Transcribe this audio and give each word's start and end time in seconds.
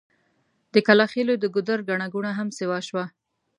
د 0.73 0.75
کلاخېلو 0.87 1.33
د 1.39 1.45
ګودر 1.53 1.79
ګڼه 1.89 2.07
ګوڼه 2.13 2.31
هم 2.39 2.47
سيوا 2.57 2.79
شوه. 2.87 3.05